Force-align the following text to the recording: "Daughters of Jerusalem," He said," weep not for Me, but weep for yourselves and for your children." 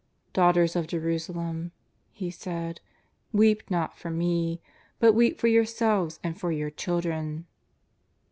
"Daughters 0.33 0.75
of 0.75 0.87
Jerusalem," 0.87 1.73
He 2.11 2.31
said," 2.31 2.81
weep 3.31 3.69
not 3.69 3.99
for 3.99 4.09
Me, 4.09 4.59
but 4.97 5.13
weep 5.13 5.39
for 5.39 5.45
yourselves 5.45 6.19
and 6.23 6.35
for 6.39 6.51
your 6.51 6.71
children." 6.71 7.45